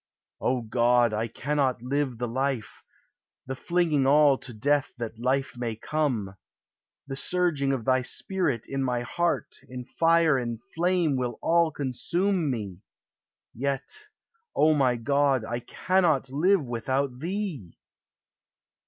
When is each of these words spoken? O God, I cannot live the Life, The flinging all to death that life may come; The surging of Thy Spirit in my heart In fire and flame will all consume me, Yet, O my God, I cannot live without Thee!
O 0.39 0.63
God, 0.63 1.13
I 1.13 1.27
cannot 1.27 1.83
live 1.83 2.17
the 2.17 2.27
Life, 2.27 2.81
The 3.45 3.55
flinging 3.55 4.07
all 4.07 4.35
to 4.39 4.51
death 4.51 4.93
that 4.97 5.19
life 5.19 5.55
may 5.55 5.75
come; 5.75 6.37
The 7.05 7.15
surging 7.15 7.71
of 7.71 7.85
Thy 7.85 8.01
Spirit 8.01 8.65
in 8.67 8.81
my 8.81 9.01
heart 9.01 9.57
In 9.69 9.85
fire 9.85 10.39
and 10.39 10.59
flame 10.73 11.17
will 11.17 11.37
all 11.39 11.69
consume 11.69 12.49
me, 12.49 12.79
Yet, 13.53 14.07
O 14.55 14.73
my 14.73 14.95
God, 14.95 15.45
I 15.45 15.59
cannot 15.59 16.31
live 16.31 16.65
without 16.65 17.19
Thee! 17.19 17.77